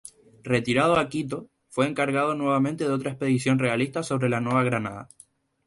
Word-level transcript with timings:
Retirado 0.53 0.95
a 0.97 1.09
Quito, 1.09 1.47
fue 1.69 1.87
encargado 1.87 2.33
nuevamente 2.33 2.85
de 2.85 2.89
otra 2.89 3.11
expedición 3.11 3.59
realista 3.59 4.01
sobre 4.01 4.29
la 4.29 4.41
Nueva 4.41 4.63
Granada. 4.63 5.09